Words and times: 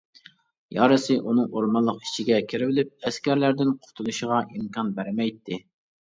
يارىسى 0.75 1.17
ئۇنىڭ 1.31 1.51
ئورمانلىق 1.59 1.99
ئىچىگە 2.05 2.39
كىرىۋېلىپ 2.53 3.05
ئەسكەرلەردىن 3.09 3.75
قۇتۇلۇشىغا 3.83 4.39
ئىمكان 4.55 4.89
بەرمەيتتى. 4.97 5.59